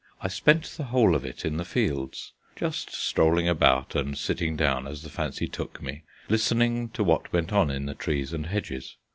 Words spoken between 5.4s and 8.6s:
took me, listening to what went on in the trees and